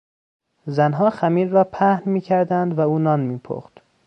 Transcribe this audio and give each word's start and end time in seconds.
زنها 0.67 1.09
خمیر 1.09 1.49
را 1.49 1.63
پهن 1.63 2.03
میکردند 2.11 2.77
و 2.77 2.81
او 2.81 2.99
نان 2.99 3.19
میپخت. 3.19 3.81